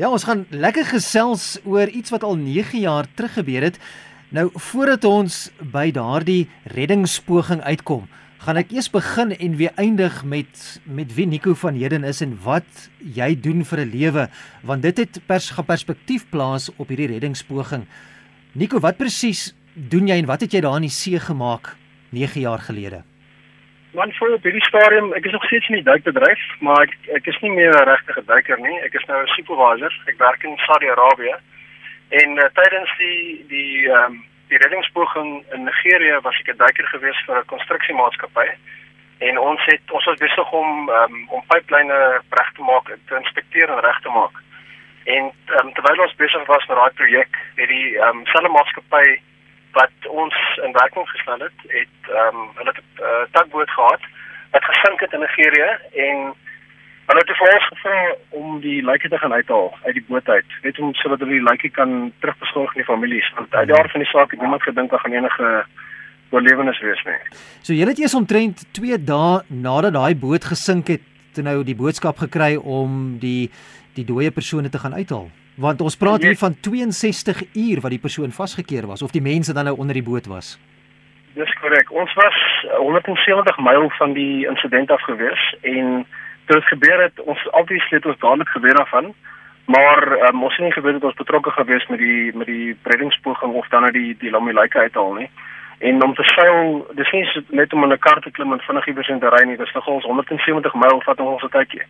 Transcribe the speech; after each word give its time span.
Ja, 0.00 0.08
ons 0.08 0.22
gaan 0.24 0.46
lekker 0.48 0.86
gesels 0.88 1.58
oor 1.68 1.90
iets 1.92 2.08
wat 2.08 2.22
al 2.24 2.38
9 2.40 2.78
jaar 2.80 3.04
terug 3.14 3.34
gebeur 3.36 3.66
het. 3.66 3.76
Nou 4.32 4.46
voordat 4.54 5.04
ons 5.04 5.50
by 5.60 5.90
daardie 5.92 6.46
reddingspoging 6.72 7.60
uitkom, 7.60 8.06
gaan 8.40 8.56
ek 8.56 8.72
eers 8.72 8.88
begin 8.88 9.34
en 9.36 9.58
weer 9.60 9.76
eindig 9.76 10.22
met 10.24 10.62
met 10.88 11.12
wie 11.18 11.26
Nico 11.28 11.52
van 11.52 11.76
Heden 11.76 12.08
is 12.08 12.22
en 12.24 12.32
wat 12.46 12.88
jy 12.96 13.34
doen 13.36 13.60
vir 13.60 13.84
'n 13.84 13.92
lewe, 13.92 14.28
want 14.64 14.82
dit 14.82 14.96
het 15.04 15.20
pers 15.26 15.52
perspektief 15.66 16.24
plaas 16.30 16.70
op 16.78 16.88
hierdie 16.88 17.12
reddingspoging. 17.12 17.84
Nico, 18.54 18.80
wat 18.80 18.96
presies 18.96 19.52
doen 19.74 20.08
jy 20.08 20.16
en 20.16 20.26
wat 20.26 20.40
het 20.40 20.52
jy 20.52 20.60
daar 20.60 20.80
in 20.80 20.88
die 20.88 20.96
see 20.96 21.20
gemaak 21.20 21.76
9 22.08 22.40
jaar 22.40 22.58
gelede? 22.58 23.09
Man 23.92 24.12
voor 24.12 24.32
op 24.32 24.42
hierdie 24.42 24.64
stadium, 24.64 25.12
ek 25.12 25.24
is 25.24 25.32
nog 25.32 25.44
steeds 25.44 25.68
in 25.68 25.74
die 25.74 25.84
duikbedryf, 25.84 26.42
maar 26.60 26.82
ek 26.86 26.92
ek 27.18 27.26
is 27.26 27.38
nie 27.42 27.50
meer 27.50 27.74
'n 27.74 27.88
regte 27.88 28.22
duiker 28.26 28.60
nie. 28.60 28.78
Ek 28.86 28.94
is 28.94 29.04
nou 29.06 29.22
'n 29.22 29.26
supervisor. 29.26 29.92
Ek 30.06 30.18
werk 30.18 30.42
in 30.42 30.56
Saudi-Arabië. 30.56 31.34
En 32.08 32.30
uh, 32.36 32.44
tydens 32.54 32.90
die 32.98 33.44
die 33.48 33.90
ehm 33.90 34.04
um, 34.04 34.24
die 34.48 34.58
reddingspoging 34.58 35.44
in 35.54 35.64
Nigerië 35.64 36.20
was 36.22 36.38
ek 36.38 36.54
'n 36.54 36.56
duiker 36.56 36.86
gewees 36.86 37.22
vir 37.26 37.38
'n 37.38 37.50
konstruksiemaatskappy. 37.52 38.46
En 39.18 39.38
ons 39.38 39.64
het 39.64 39.90
ons 39.90 40.04
was 40.04 40.18
besig 40.18 40.52
om 40.52 40.88
um, 40.88 41.28
om 41.28 41.42
pyplyne 41.46 42.22
reg 42.30 42.52
te 42.52 42.62
maak, 42.62 42.86
te 43.06 43.16
inspekteer 43.16 43.68
en 43.70 43.80
reg 43.80 44.00
te 44.00 44.08
maak. 44.08 44.36
En 45.04 45.32
um, 45.58 45.72
terwyl 45.72 46.02
ons 46.02 46.14
besig 46.14 46.46
was 46.46 46.66
met 46.66 46.76
daai 46.76 46.92
projek, 46.94 47.36
het 47.56 47.68
die 47.68 47.98
ehm 47.98 48.16
um, 48.16 48.26
selfe 48.26 48.48
maatskappy 48.48 49.20
wat 49.72 50.08
ons 50.08 50.36
in 50.64 50.72
werking 50.72 51.08
gestel 51.08 51.38
het, 51.46 51.58
het 51.66 52.10
ehm 52.10 52.36
um, 52.36 52.48
hulle 52.54 52.72
'n 52.72 53.02
uh, 53.02 53.24
tugboot 53.32 53.70
gehad 53.70 54.02
wat 54.50 54.64
gesink 54.64 55.00
het 55.00 55.12
in 55.12 55.20
Nigerië 55.20 55.70
en 56.06 56.18
hulle 57.08 57.22
het 57.22 57.36
vir 57.36 57.54
ons 57.54 57.68
gevra 57.68 58.14
om 58.28 58.60
die 58.60 58.82
lyke 58.84 59.08
te 59.08 59.18
gaan 59.18 59.32
uithaal 59.32 59.74
uit 59.82 59.94
die 59.94 60.04
boot 60.08 60.28
uit. 60.28 60.50
Net 60.62 60.78
om 60.78 60.94
sodat 60.94 61.18
hulle 61.18 61.38
die 61.38 61.48
lyke 61.50 61.70
kan 61.70 62.12
terugbesorg 62.18 62.68
aan 62.68 62.82
die 62.82 62.90
families 62.92 63.32
want 63.34 63.54
uit 63.54 63.68
daar 63.68 63.90
van 63.90 64.00
die 64.00 64.10
saak 64.10 64.30
het 64.30 64.40
niemand 64.40 64.62
gedink 64.62 64.90
dat 64.90 65.00
gaan 65.00 65.12
enige 65.12 65.64
oorlewenis 66.30 66.80
wees 66.80 67.02
nie. 67.04 67.18
So 67.62 67.72
julle 67.72 67.90
het 67.90 67.98
eers 67.98 68.14
omtrent 68.14 68.64
2 68.72 68.98
dae 69.04 69.42
nadat 69.46 69.92
daai 69.92 70.14
boot 70.14 70.44
gesink 70.44 70.88
het, 70.88 71.02
toe 71.34 71.44
nou 71.44 71.64
die 71.64 71.76
boodskap 71.78 72.18
gekry 72.18 72.56
om 72.56 73.18
die 73.18 73.50
die 73.94 74.04
dooie 74.06 74.30
persone 74.30 74.68
te 74.68 74.78
gaan 74.78 74.94
uithaal 74.94 75.30
want 75.60 75.80
ons 75.84 75.96
praat 75.96 76.22
hier 76.24 76.36
van 76.40 76.56
62 76.60 77.42
uur 77.54 77.80
wat 77.84 77.92
die 77.92 78.00
persoon 78.00 78.32
vasgekeer 78.32 78.86
was 78.88 79.02
of 79.02 79.12
die 79.12 79.22
mense 79.22 79.52
dan 79.52 79.68
nou 79.68 79.76
onder 79.76 79.94
die 79.94 80.06
boot 80.06 80.26
was. 80.26 80.56
Dis 81.34 81.52
korrek. 81.60 81.92
Ons 81.92 82.12
was 82.14 82.38
170 82.78 83.58
myl 83.58 83.90
van 83.98 84.12
die 84.12 84.46
insident 84.48 84.90
af 84.90 85.02
gewees 85.02 85.42
en 85.60 86.06
toe 86.46 86.56
dit 86.56 86.70
gebeur 86.72 87.02
het, 87.02 87.20
ons 87.20 87.44
obviously 87.50 88.00
het 88.00 88.06
ons 88.06 88.18
dadelik 88.18 88.48
geweet 88.48 88.76
daarvan, 88.76 89.12
maar 89.64 90.02
um, 90.28 90.42
ons 90.42 90.56
het 90.56 90.64
nie 90.64 90.72
geweet 90.72 90.98
dat 90.98 91.10
ons 91.12 91.20
betrokke 91.20 91.50
gewees 91.50 91.86
met 91.86 91.98
die 91.98 92.32
met 92.34 92.46
die 92.46 92.76
reddingspoging 92.82 93.52
of 93.54 93.68
dan 93.68 93.84
uit 93.84 93.92
nou 93.92 94.04
die 94.04 94.16
die 94.18 94.30
Lamilike 94.30 94.78
uithaal 94.78 95.12
nie. 95.20 95.30
En 95.80 96.02
om 96.04 96.14
te 96.14 96.24
seil, 96.34 96.86
dis 96.92 97.10
nie 97.10 97.44
net 97.48 97.72
om 97.72 97.84
in 97.84 97.92
'n 97.92 97.98
kar 97.98 98.20
te 98.20 98.30
klim 98.30 98.52
en 98.52 98.60
vinnig 98.60 98.86
iewers 98.86 99.08
in 99.08 99.20
te 99.20 99.28
ry 99.28 99.44
nie, 99.46 99.56
dis 99.56 99.72
nogals 99.72 100.04
170 100.04 100.74
myl 100.74 101.00
vat 101.04 101.20
ons 101.20 101.42
'n 101.42 101.48
tydjie. 101.48 101.84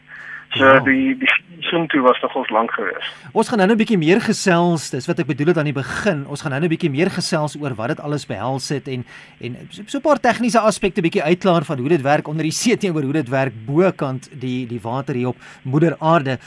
So 0.50 0.64
ja. 0.64 0.80
die 0.82 1.14
die 1.18 1.28
soom 1.60 1.86
toe 1.86 2.00
was 2.02 2.20
nogals 2.20 2.48
lank 2.50 2.72
geweest. 2.74 3.10
Ons 3.32 3.48
gaan 3.48 3.58
nou 3.58 3.70
'n 3.70 3.76
bietjie 3.76 3.98
meer 3.98 4.20
gesels, 4.20 4.90
dis 4.90 5.06
wat 5.06 5.18
ek 5.18 5.26
bedoel 5.26 5.52
het 5.52 5.58
aan 5.58 5.70
die 5.70 5.76
begin. 5.76 6.26
Ons 6.26 6.42
gaan 6.42 6.50
nou 6.50 6.62
'n 6.62 6.68
bietjie 6.68 6.90
meer 6.90 7.10
gesels 7.10 7.56
oor 7.60 7.74
wat 7.74 7.88
dit 7.88 8.00
alles 8.00 8.26
behels 8.26 8.68
het 8.68 8.88
en 8.88 9.04
en 9.40 9.56
so 9.70 9.98
'n 9.98 10.02
paar 10.02 10.20
tegniese 10.20 10.58
aspekte 10.58 11.02
bietjie 11.02 11.22
uitklaar 11.22 11.64
van 11.64 11.78
hoe 11.78 11.88
dit 11.88 12.02
werk 12.02 12.28
onder 12.28 12.42
die 12.42 12.52
see 12.62 12.76
teenoor 12.76 13.02
hoe 13.02 13.12
dit 13.12 13.28
werk 13.28 13.52
bokant 13.66 14.28
die 14.40 14.66
die 14.66 14.80
water 14.82 15.14
hier 15.14 15.28
op 15.28 15.36
moeder 15.62 15.96
aarde. 16.00 16.38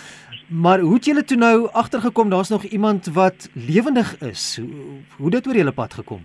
Maar 0.50 0.80
hoe 0.80 0.94
het 0.94 1.06
julle 1.06 1.24
toe 1.24 1.38
nou 1.38 1.70
agtergekom 1.72 2.30
daar's 2.30 2.50
nog 2.50 2.64
iemand 2.64 3.06
wat 3.14 3.50
lewendig 3.54 4.22
is? 4.22 4.59
Hoe 4.59 5.02
hoe 5.18 5.30
dit 5.30 5.48
oor 5.48 5.56
julle 5.56 5.72
pad 5.72 5.94
gekom? 5.94 6.22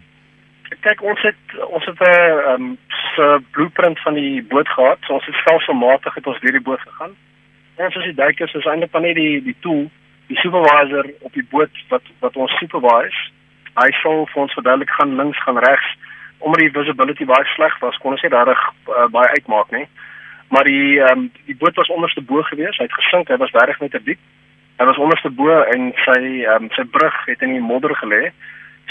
kyk 0.80 1.02
ons 1.02 1.22
het 1.22 1.42
ons 1.74 1.84
het 1.84 2.00
'n 2.00 2.10
ehm 2.10 2.62
um, 2.62 2.78
se 3.14 3.42
blueprint 3.50 3.98
van 4.00 4.14
die 4.14 4.42
boot 4.42 4.68
gehad. 4.68 4.98
So 5.00 5.12
ons 5.12 5.26
het 5.26 5.34
stelselmatig 5.34 6.14
het 6.14 6.26
ons 6.26 6.40
deur 6.40 6.52
die 6.52 6.68
boot 6.70 6.80
gegaan. 6.80 7.16
Ons 7.78 7.94
as 7.94 8.08
die 8.08 8.16
duikers 8.18 8.54
is 8.58 8.66
eintlik 8.66 8.90
van 8.90 9.04
net 9.06 9.14
die 9.14 9.38
die 9.44 9.54
tool, 9.62 9.84
die 10.26 10.38
supervisor 10.42 11.06
op 11.22 11.34
die 11.38 11.46
boot 11.52 11.82
wat 11.92 12.06
wat 12.24 12.36
ons 12.36 12.54
supervise. 12.58 13.20
Hy 13.78 13.90
sou 14.00 14.14
vir 14.32 14.42
ons 14.42 14.54
verduidelik 14.58 14.90
gaan 14.98 15.14
links, 15.20 15.42
gaan 15.46 15.60
regs. 15.62 15.90
Omdat 16.38 16.64
die 16.64 16.74
visibility 16.74 17.26
baie 17.26 17.46
sleg 17.54 17.76
was, 17.82 17.98
kon 18.02 18.16
ons 18.16 18.24
nie 18.26 18.32
regtig 18.34 18.64
uh, 18.90 19.06
baie 19.14 19.30
uitmaak 19.38 19.70
nie. 19.76 19.86
Maar 20.54 20.66
die 20.66 20.98
ehm 20.98 21.24
um, 21.26 21.30
die 21.46 21.56
boot 21.60 21.78
was 21.78 21.92
onderste 21.94 22.24
bo 22.30 22.42
gewees. 22.50 22.78
Hy 22.78 22.88
het 22.88 22.98
gesink. 22.98 23.30
Hy 23.30 23.38
was 23.42 23.54
reg 23.54 23.80
met 23.80 23.94
'n 23.94 24.04
diep. 24.04 24.22
Hy 24.78 24.86
was 24.90 24.98
onderste 25.04 25.30
bo 25.30 25.62
en 25.74 25.92
sy 26.04 26.20
ehm 26.46 26.64
um, 26.64 26.70
sy 26.74 26.84
brug 26.96 27.16
het 27.26 27.42
in 27.46 27.54
die 27.54 27.68
modder 27.70 27.94
gelê. 28.02 28.32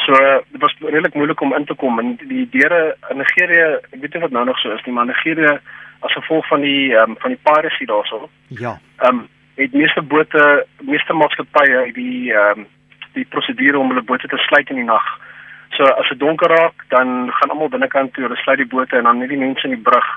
So 0.06 0.14
dit 0.52 0.62
was 0.62 0.76
redelik 0.80 1.14
moeilik 1.14 1.42
om 1.42 1.56
in 1.56 1.66
te 1.66 1.76
kom 1.76 2.00
en 2.00 2.16
die 2.24 2.48
deure 2.56 2.96
in 3.10 3.18
Nigerië, 3.18 3.68
ek 3.92 4.00
weet 4.02 4.14
nie 4.14 4.22
wat 4.22 4.32
nou 4.32 4.46
nog 4.46 4.60
so 4.60 4.72
is 4.72 4.86
nie, 4.86 4.94
maar 4.94 5.06
Nigerië 5.06 5.60
as 6.08 6.16
gevolg 6.20 6.48
van 6.48 6.64
die 6.66 6.94
um, 6.96 7.16
van 7.24 7.36
die 7.36 7.40
piracy 7.44 7.86
daarso. 7.86 8.30
Ja. 8.48 8.80
Ehm 8.98 9.20
um, 9.20 9.28
het 9.58 9.74
meeste 9.74 10.02
bote, 10.02 10.66
meeste 10.82 11.14
maatskappye 11.14 11.92
die 11.94 12.34
ehm 12.34 12.60
um, 12.60 12.68
die 13.18 13.26
prosedure 13.26 13.80
om 13.80 13.90
hulle 13.90 14.06
bote 14.06 14.28
te 14.28 14.38
sluit 14.38 14.70
in 14.70 14.82
die 14.82 14.90
nag. 14.90 15.08
So 15.76 15.84
as 15.84 16.10
dit 16.10 16.20
donker 16.20 16.50
raak, 16.50 16.84
dan 16.94 17.32
gaan 17.40 17.50
almal 17.54 17.74
binnekant 17.74 18.14
toe, 18.14 18.24
hulle 18.24 18.38
sluit 18.44 18.62
die 18.62 18.74
bote 18.74 18.98
en 18.98 19.10
dan 19.10 19.18
net 19.18 19.34
die 19.34 19.42
mense 19.42 19.66
in 19.68 19.76
die 19.76 19.86
brug 19.90 20.10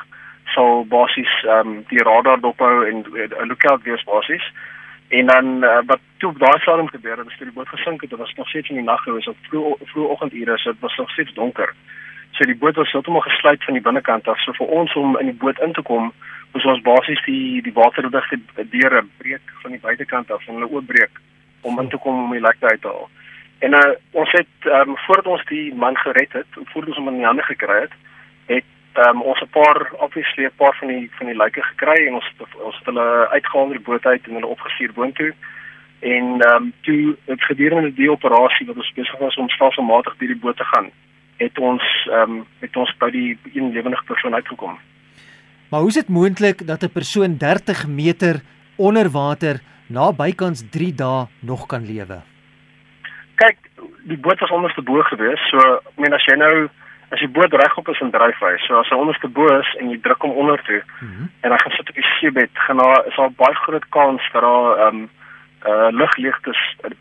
sal 0.54 0.84
basies 0.94 1.32
ehm 1.44 1.68
um, 1.68 1.78
die 1.92 2.02
radar 2.10 2.40
dophou 2.40 2.74
en 2.88 3.04
'n 3.04 3.48
lookout 3.48 3.82
wees 3.82 4.04
basies. 4.04 4.52
En 5.08 5.26
dan 5.26 5.46
uh, 5.64 5.78
wat 5.86 6.00
toe 6.18 6.32
daai 6.38 6.60
storm 6.60 6.88
gebeur 6.88 7.18
het, 7.18 7.32
het 7.32 7.38
die 7.38 7.52
boot 7.52 7.68
gesink 7.68 8.00
het. 8.00 8.10
Dit 8.10 8.18
was 8.18 8.34
nog 8.34 8.48
steeds 8.48 8.68
in 8.68 8.76
die 8.76 8.84
nag 8.84 9.02
gewees 9.02 9.28
op 9.28 9.36
vroeg 9.48 9.78
vroeg 9.92 10.08
oggendure, 10.08 10.58
so 10.58 10.70
dit 10.70 10.80
was 10.80 10.96
nog 10.96 11.10
steeds 11.10 11.34
donker. 11.34 11.74
So 12.40 12.46
die 12.46 12.56
boot 12.56 12.76
was 12.76 12.90
heeltemal 12.92 13.20
gesluit 13.20 13.64
van 13.64 13.74
die 13.74 13.82
binnekant 13.82 14.28
af. 14.28 14.38
So 14.40 14.54
vir 14.56 14.70
ons 14.72 14.94
om 14.96 15.18
in 15.20 15.28
die 15.28 15.36
boot 15.42 15.58
in 15.60 15.74
te 15.76 15.82
kom, 15.84 16.06
moes 16.54 16.64
ons 16.72 16.80
basies 16.86 17.20
die 17.26 17.60
die 17.66 17.72
waterdigte 17.76 18.38
deure 18.72 19.02
breek 19.18 19.50
van 19.60 19.74
die 19.76 19.80
buitekant 19.82 20.30
af 20.32 20.46
en 20.48 20.56
hulle 20.56 20.70
oopbreek 20.70 21.20
om 21.68 21.76
in 21.82 21.90
te 21.92 22.00
kom 22.00 22.22
om 22.22 22.32
die 22.32 22.40
lek 22.40 22.56
uit 22.62 22.80
te 22.80 22.88
haal. 22.88 23.10
En 23.68 23.76
uh, 23.76 23.82
ons 24.22 24.32
het 24.32 24.70
um, 24.78 24.94
voordat 25.04 25.28
ons 25.34 25.44
die 25.50 25.66
man 25.82 26.00
gered 26.00 26.32
het, 26.32 26.56
voordat 26.72 26.94
ons 26.94 27.02
hom 27.02 27.10
in 27.12 27.18
die 27.20 27.28
hande 27.28 27.44
gekry 27.50 27.76
het, 27.82 27.98
het 28.54 29.04
um, 29.04 29.20
ons 29.34 29.44
'n 29.44 29.52
paar 29.58 29.90
obviously 30.06 30.48
'n 30.48 30.56
paar 30.56 30.74
van 30.80 30.88
die 30.94 31.10
van 31.18 31.26
die 31.26 31.36
lyke 31.36 31.62
gekry 31.62 32.06
en 32.06 32.14
ons 32.22 32.32
ons 32.40 32.78
het 32.78 32.88
hulle 32.88 33.28
uitgehaal 33.36 33.68
uit 33.68 33.78
die 33.82 33.88
boot 33.90 34.06
uit 34.06 34.26
en 34.26 34.40
hulle 34.40 34.54
opgestuur 34.56 34.96
boontoe. 34.96 35.34
En 36.00 36.24
ehm 36.40 36.56
um, 36.56 36.72
toe 36.88 37.16
het 37.24 37.44
gedurende 37.52 37.92
die 37.92 38.10
operasie 38.10 38.66
wat 38.66 38.76
ons 38.76 38.92
besig 38.96 39.18
was 39.18 39.36
om 39.36 39.48
stelselmatig 39.48 40.16
deur 40.16 40.34
die 40.34 40.44
boot 40.46 40.56
te 40.56 40.64
gaan, 40.72 40.90
het 41.40 41.58
ons 41.58 41.84
ehm 42.10 42.30
um, 42.30 42.46
het 42.60 42.76
ons 42.76 42.92
by 43.00 43.10
die 43.10 43.38
een 43.54 43.72
lewendige 43.72 44.04
persoon 44.04 44.34
uitgekom. 44.34 44.78
Maar 45.70 45.80
hoe 45.80 45.88
is 45.88 46.00
dit 46.02 46.08
moontlik 46.08 46.66
dat 46.66 46.82
'n 46.82 46.96
persoon 46.98 47.36
30 47.36 47.86
meter 47.86 48.40
onder 48.76 49.10
water 49.10 49.60
na 49.86 50.12
bykans 50.12 50.62
3 50.70 50.94
dae 50.94 51.26
nog 51.40 51.66
kan 51.66 51.86
lewe? 51.86 52.18
Kyk, 53.34 53.58
die 54.02 54.18
boot 54.18 54.40
was 54.40 54.50
onderste 54.50 54.82
bo 54.82 55.02
gewees, 55.02 55.48
so 55.50 55.58
ek 55.58 55.96
meen 55.96 56.12
as 56.12 56.24
jy 56.24 56.36
nou 56.36 56.68
as 57.10 57.18
die 57.18 57.28
boot 57.28 57.52
regop 57.52 57.88
is 57.88 58.00
in 58.00 58.10
dryfwy, 58.10 58.58
so 58.58 58.78
as 58.78 58.88
hy 58.88 58.96
onderste 58.96 59.28
bo 59.28 59.46
is 59.60 59.70
en 59.78 59.90
jy 59.90 59.98
druk 60.00 60.22
hom 60.22 60.30
onder 60.30 60.62
toe 60.62 60.82
mm 61.00 61.08
-hmm. 61.08 61.30
en 61.40 61.50
hy 61.50 61.58
gaan 61.58 61.76
sit 61.76 61.88
op 61.88 61.94
die 61.94 62.10
seebed, 62.18 62.50
gaan 62.52 62.76
daar 62.76 63.06
is 63.06 63.16
daar 63.16 63.32
baie 63.42 63.54
groot 63.54 63.88
kans 63.88 64.22
dat 64.32 64.42
daar 64.42 64.76
ehm 64.78 64.96
um, 64.96 65.08
uh 65.70 65.88
lugleegtes 65.90 66.60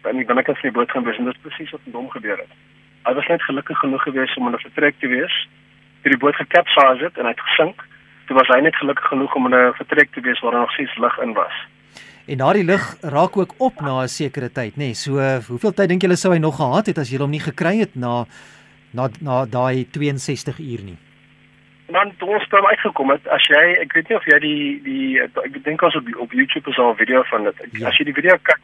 in 0.09 0.17
die 0.17 0.25
binnekant 0.25 0.57
van 0.59 0.69
die 0.69 0.77
boot 0.77 0.91
gaan 0.91 1.03
wees 1.03 1.17
en 1.17 1.25
dit 1.25 1.41
presies 1.41 1.71
wat 1.71 1.81
met 1.83 1.95
hom 1.95 2.09
gebeur 2.09 2.37
het. 2.37 2.51
Hy 3.05 3.13
was 3.13 3.27
net 3.27 3.41
gelukkig 3.43 3.77
genoeg 3.77 4.03
geweest 4.03 4.37
om 4.37 4.47
in 4.47 4.53
'n 4.53 4.65
vertrek 4.67 4.95
te 4.99 5.07
wees. 5.07 5.47
Toe 6.01 6.11
die 6.11 6.17
boot 6.19 6.35
gekapsize 6.35 7.03
het 7.03 7.17
en 7.17 7.25
hy 7.25 7.31
het 7.31 7.47
gesink, 7.49 7.83
toe 8.27 8.35
was 8.37 8.47
hy 8.47 8.59
net 8.61 8.75
gelukkig 8.75 9.07
genoeg 9.07 9.35
om 9.35 9.45
in 9.45 9.55
'n 9.55 9.73
vertrek 9.73 10.11
te 10.13 10.21
wees 10.21 10.39
waar 10.39 10.51
daar 10.51 10.61
nog 10.61 10.71
steeds 10.71 10.97
lug 10.97 11.17
in 11.19 11.33
was. 11.33 11.55
En 12.27 12.37
daardie 12.37 12.63
lug 12.63 12.97
raak 13.01 13.37
ook 13.37 13.53
op 13.57 13.81
na 13.81 14.01
'n 14.03 14.07
sekere 14.07 14.51
tyd, 14.51 14.73
nê. 14.73 14.77
Nee, 14.77 14.93
so 14.93 15.11
hoeveel 15.47 15.73
tyd 15.73 15.89
dink 15.89 16.01
julle 16.01 16.15
sou 16.15 16.33
hy 16.33 16.39
nog 16.39 16.55
gehad 16.55 16.85
het 16.85 16.97
as 16.97 17.09
jy 17.09 17.17
hom 17.17 17.29
nie 17.29 17.39
gekry 17.39 17.77
het 17.79 17.95
na 17.95 18.25
na 18.93 19.09
na 19.21 19.45
daai 19.45 19.87
62 19.91 20.59
uur 20.59 20.81
nie. 20.83 20.97
Dan 21.87 22.11
toe 22.17 22.29
ons 22.29 22.49
daar 22.49 22.67
uitgekom 22.67 23.09
het, 23.09 23.27
as 23.27 23.47
jy, 23.47 23.81
ek 23.81 23.93
weet 23.93 24.09
nie 24.09 24.17
of 24.17 24.25
jy 24.25 24.39
die 24.39 24.81
die 24.83 25.21
ek 25.21 25.63
dink 25.63 25.81
ons 25.81 25.95
op 25.95 26.05
op 26.17 26.31
YouTube 26.31 26.69
is 26.69 26.77
al 26.77 26.91
'n 26.91 26.95
video 26.95 27.23
van 27.23 27.43
dit. 27.43 27.55
Ja. 27.71 27.87
As 27.87 27.97
jy 27.97 28.05
die 28.05 28.13
video 28.13 28.37
kyk, 28.41 28.61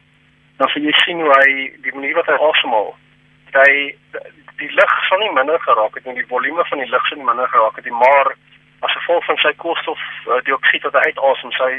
dan 0.56 0.68
sien 0.68 0.82
jy 0.82 0.92
sien 0.92 1.20
hoe 1.20 1.32
hy 1.38 1.72
die 1.82 1.94
manier 1.94 2.14
wat 2.14 2.26
hy 2.26 2.32
asemhaal. 2.32 2.94
Hy 3.56 3.70
die 4.60 4.72
lug 4.72 4.92
sal 5.08 5.20
nie 5.20 5.32
minder 5.36 5.60
geraak 5.60 5.94
het 5.94 6.04
nie, 6.04 6.16
die 6.16 6.30
volume 6.32 6.64
van 6.68 6.80
die 6.80 6.90
lug 6.90 7.06
sal 7.08 7.18
nie 7.20 7.28
minder 7.28 7.48
geraak 7.52 7.76
het 7.76 7.84
nie, 7.84 7.96
maar 7.96 8.34
as 8.84 8.92
gevolg 8.92 9.24
van 9.24 9.38
sy 9.42 9.52
koolstof 9.60 10.00
uh, 10.28 10.40
dioksied 10.48 10.84
wat 10.84 10.96
hy 10.96 11.12
uitasem, 11.12 11.52
sy 11.56 11.70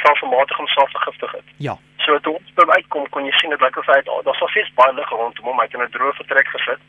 selfmatig 0.00 0.56
homself 0.56 0.90
vergiftig 0.96 1.32
het. 1.36 1.52
Ja. 1.68 1.76
So 2.04 2.18
toe 2.24 2.34
ons 2.38 2.54
by 2.56 2.64
uitkom, 2.76 3.08
kon 3.12 3.28
jy 3.28 3.34
sien 3.40 3.52
dit 3.52 3.64
lyk 3.64 3.76
of 3.80 3.88
hy 3.92 4.00
daar 4.06 4.24
was 4.28 4.40
steeds 4.52 4.72
baie 4.80 4.96
lug 4.96 5.12
rondom 5.12 5.50
hom, 5.50 5.60
hy 5.60 5.68
het 5.68 5.76
in 5.76 5.84
'n 5.84 5.92
droë 5.96 6.16
vertrek 6.20 6.48
gesit 6.56 6.82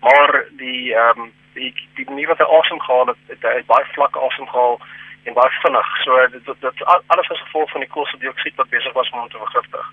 maar 0.00 0.44
die 0.50 0.94
ehm 0.94 1.20
um, 1.20 1.32
die 1.54 1.74
die 1.94 2.04
manier 2.08 2.28
wat 2.28 2.38
hy 2.38 2.48
asem 2.58 2.80
gehaal 2.80 3.06
het, 3.06 3.20
het 3.32 3.42
hy 3.42 3.62
baie 3.72 3.86
vlak 3.94 4.16
asem 4.28 4.48
gehaal 4.52 4.78
en 5.26 5.34
baie 5.34 5.60
vinnig. 5.62 5.88
So 6.04 6.26
dit 6.32 6.44
dit, 6.46 6.60
dit 6.60 6.84
alles 6.86 7.30
as 7.30 7.42
gevolg 7.46 7.70
van 7.74 7.84
die 7.84 7.90
koolstofdioksied 7.90 8.56
wat 8.60 8.70
besig 8.70 8.92
was 8.96 9.10
om 9.10 9.28
te 9.28 9.42
vergiftig. 9.42 9.90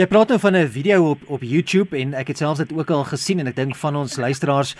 Jy 0.00 0.06
praat 0.08 0.32
nou 0.32 0.38
van 0.40 0.56
'n 0.56 0.68
video 0.68 1.10
op 1.10 1.20
op 1.26 1.42
YouTube 1.42 1.96
en 1.96 2.14
ek 2.14 2.28
het 2.28 2.38
selfs 2.38 2.58
dit 2.58 2.72
ook 2.72 2.90
al 2.90 3.04
gesien 3.04 3.38
en 3.38 3.46
ek 3.46 3.56
dink 3.56 3.76
van 3.76 3.96
ons 3.96 4.16
luisteraars 4.16 4.76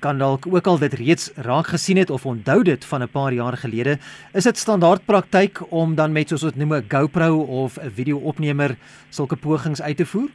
kan 0.00 0.18
dalk 0.18 0.46
ook 0.46 0.66
al 0.66 0.78
dit 0.78 0.94
reeds 0.94 1.32
raak 1.36 1.66
gesien 1.66 1.96
het 1.96 2.10
of 2.10 2.26
onthou 2.26 2.62
dit 2.62 2.84
van 2.84 3.02
'n 3.02 3.10
paar 3.10 3.32
jaar 3.32 3.56
gelede. 3.56 3.98
Is 4.32 4.44
dit 4.44 4.56
standaard 4.56 5.04
praktyk 5.04 5.60
om 5.70 5.94
dan 5.94 6.12
met 6.12 6.28
soos 6.28 6.42
wat 6.42 6.56
noem 6.56 6.74
'n 6.74 6.88
GoPro 6.88 7.44
of 7.62 7.78
'n 7.78 7.90
video-opnemer 7.90 8.76
sulke 9.10 9.36
pogings 9.36 9.82
uit 9.82 9.96
te 9.96 10.06
voer? 10.06 10.28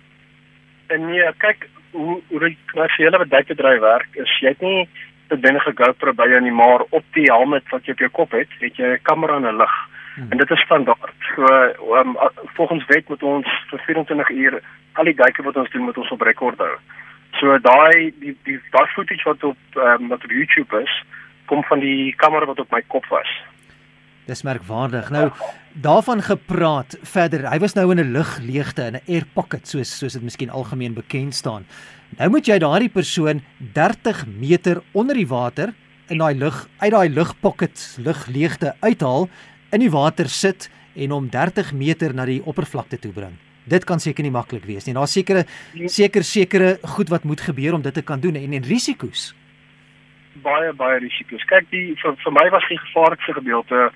En 0.88 1.06
nee, 1.06 1.33
kyk 1.38 1.69
hoe 1.92 2.22
hoe 2.30 2.39
die 2.39 2.57
kommersiële 2.72 3.18
bedryfbedryf 3.18 3.80
werk 3.80 4.15
is 4.24 4.39
jy 4.39 4.48
het 4.54 4.62
nie 4.62 4.89
'n 5.31 5.41
benige 5.41 5.71
GoPro 5.75 6.13
by 6.13 6.27
jou 6.27 6.41
nie, 6.41 6.51
maar 6.51 6.81
op 6.89 7.03
die 7.13 7.31
helm 7.31 7.51
wat 7.51 7.85
jy 7.85 7.91
op 7.91 7.99
jou 7.99 8.09
kop 8.09 8.31
het, 8.31 8.47
het 8.59 8.75
jy 8.75 8.87
'n 8.93 9.01
kamera 9.01 9.35
en 9.35 9.47
'n 9.47 9.57
lig. 9.57 9.75
Hmm. 10.15 10.27
En 10.29 10.37
dit 10.37 10.49
is 10.51 10.61
standaard. 10.61 11.15
So 11.35 11.43
um, 11.95 12.17
volgens 12.57 12.85
wet 12.85 13.07
moet 13.09 13.23
ons 13.23 13.47
vir 13.69 13.79
24 13.79 14.29
uur 14.29 14.61
al 14.93 15.03
die 15.03 15.15
duike 15.15 15.43
wat 15.43 15.55
ons 15.55 15.69
doen 15.69 15.81
moet 15.81 15.97
ons 15.97 16.11
op 16.11 16.21
rekord 16.21 16.57
hou. 16.57 16.75
So 17.39 17.59
daai 17.59 18.13
die 18.19 18.37
die 18.43 18.59
daai 18.71 18.87
footage 18.87 19.23
wat 19.23 19.43
op 19.43 19.57
um, 19.75 20.07
wat 20.07 20.23
op 20.23 20.31
YouTube 20.31 20.81
is, 20.81 21.03
kom 21.45 21.63
van 21.63 21.79
die 21.79 22.15
kamera 22.15 22.45
wat 22.45 22.59
op 22.59 22.71
my 22.71 22.81
kop 22.87 23.05
was. 23.05 23.29
Dis 24.29 24.45
merkwaardig. 24.45 25.09
Nou 25.09 25.29
daarvan 25.73 26.21
gepraat 26.21 26.97
verder. 27.01 27.47
Hy 27.49 27.59
was 27.59 27.73
nou 27.73 27.89
in 27.91 27.99
'n 27.99 28.11
lugleegte 28.13 28.85
in 28.85 28.95
'n 28.95 29.05
air 29.07 29.25
pocket 29.33 29.67
soos 29.67 29.97
soos 29.97 30.13
dit 30.13 30.21
miskien 30.21 30.49
algemeen 30.49 30.93
bekend 30.93 31.35
staan. 31.35 31.65
Nou 32.17 32.29
moet 32.29 32.45
jy 32.45 32.57
daardie 32.59 32.89
persoon 32.89 33.41
30 33.73 34.25
meter 34.27 34.81
onder 34.93 35.15
die 35.15 35.27
water 35.27 35.73
in 36.09 36.17
daai 36.17 36.35
lug 36.35 36.67
uit 36.79 36.91
daai 36.91 37.09
lugpocket 37.09 37.97
lugleegte 38.01 38.75
uithaal, 38.79 39.29
in 39.71 39.79
die 39.79 39.91
water 39.93 40.29
sit 40.29 40.69
en 40.95 41.13
hom 41.13 41.29
30 41.29 41.73
meter 41.73 42.13
na 42.13 42.25
die 42.25 42.41
oppervlakte 42.43 42.99
toe 42.99 43.11
bring. 43.13 43.37
Dit 43.69 43.85
kan 43.85 43.99
seker 44.01 44.25
nie 44.25 44.33
maklik 44.33 44.65
wees 44.65 44.87
nie. 44.87 44.95
Daar's 44.97 45.13
sekere 45.13 45.45
seker 45.85 46.23
sekere 46.23 46.77
goed 46.95 47.09
wat 47.09 47.23
moet 47.23 47.41
gebeur 47.41 47.77
om 47.77 47.81
dit 47.81 47.93
te 47.93 48.01
kan 48.01 48.19
doen 48.19 48.35
en 48.35 48.53
en 48.53 48.63
risiko's. 48.63 49.33
Baie 50.41 50.73
baie 50.73 50.99
risiko's. 50.99 51.45
Kyk, 51.45 51.69
die 51.69 51.95
vir, 52.01 52.15
vir 52.23 52.33
my 52.33 52.49
was 52.49 52.65
die 52.69 52.79
gevaarlikste 52.87 53.33
gedeelte 53.33 53.89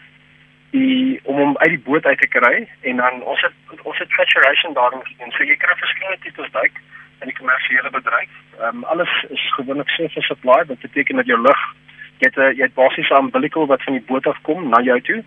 die 0.74 1.20
om 1.24 1.38
hom 1.38 1.58
uit 1.58 1.70
die 1.76 1.84
boot 1.86 2.06
uit 2.06 2.20
te 2.20 2.28
kry 2.28 2.68
en 2.82 2.98
dan 2.98 3.22
ons 3.22 3.42
het 3.46 3.82
ons 3.84 4.00
het 4.02 4.10
saturation 4.18 4.74
daarin 4.74 5.06
gedoen. 5.06 5.32
So 5.32 5.46
jy 5.46 5.58
kry 5.62 5.76
verskillende 5.78 6.22
tipes 6.26 6.52
duik 6.52 6.82
in 7.22 7.30
die 7.32 7.38
kommersiële 7.38 7.90
bedryf. 7.94 8.34
Ehm 8.60 8.82
um, 8.82 8.84
alles 8.84 9.14
is 9.30 9.48
gewoonlik 9.58 9.90
surface 9.90 10.28
supply, 10.28 10.60
wat 10.68 10.86
beteken 10.88 11.22
dat 11.22 11.30
jou 11.30 11.40
lug 11.42 11.64
jy 12.22 12.30
het 12.30 12.58
jy 12.58 12.64
het 12.64 12.74
basies 12.74 13.10
'n 13.10 13.26
umbilical 13.26 13.66
wat 13.68 13.84
van 13.84 13.94
die 13.94 14.08
boot 14.10 14.28
af 14.28 14.42
kom 14.42 14.70
na 14.70 14.82
jou 14.82 15.02
toe 15.02 15.24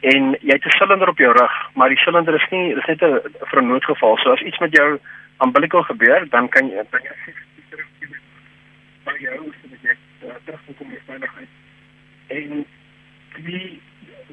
en 0.00 0.36
jy 0.40 0.54
het 0.56 0.66
'n 0.66 0.78
silinder 0.78 1.08
op 1.08 1.18
jou 1.18 1.32
rug, 1.32 1.54
maar 1.74 1.88
die 1.88 1.98
silinder 1.98 2.34
is 2.34 2.48
nie 2.50 2.74
dis 2.74 2.86
net 2.86 3.02
'n 3.02 3.20
vir 3.50 3.62
'n 3.62 3.68
noodgeval. 3.68 4.16
So 4.16 4.32
as 4.32 4.40
iets 4.40 4.58
met 4.58 4.72
jou 4.72 4.98
umbilical 5.44 5.82
gebeur, 5.82 6.28
dan 6.28 6.48
kan 6.48 6.68
jy 6.68 6.82
dan 6.90 7.00
jy 7.02 7.34
by 9.04 9.14
jou 9.18 9.52
sodat 9.60 9.82
jy 9.82 9.94
uh, 10.24 10.34
terugkom 10.44 10.90
in 10.90 11.00
veiligheid. 11.06 11.48
En 12.26 12.66
die 13.36 13.80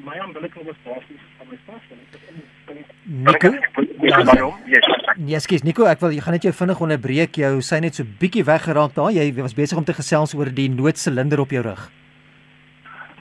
my 0.04 0.18
umbilical 0.18 0.64
was 0.64 0.76
basies 0.84 1.22
van 1.38 1.46
my 1.50 1.58
pas 1.66 1.82
en 1.90 1.98
ek 2.00 2.12
het 2.16 2.30
in 2.30 2.84
Nico, 3.06 4.54
ja, 4.66 4.80
ja, 5.26 5.38
skielik 5.38 5.64
Nico, 5.64 5.86
ek 5.86 6.00
wil 6.02 6.14
jy 6.14 6.22
gaan 6.24 6.34
net 6.36 6.46
jou 6.46 6.52
vinnig 6.54 6.80
onderbreek. 6.82 7.38
Jou 7.38 7.60
sy 7.62 7.78
net 7.82 7.98
so 7.98 8.06
bietjie 8.20 8.44
weggeraak 8.46 8.96
daar. 8.96 9.12
Jy 9.14 9.28
was 9.38 9.54
besig 9.54 9.78
om 9.78 9.86
te 9.86 9.94
gesels 9.96 10.34
oor 10.34 10.50
die 10.50 10.68
noodsilinder 10.72 11.40
op 11.40 11.54
jou 11.54 11.62
rug. 11.64 11.86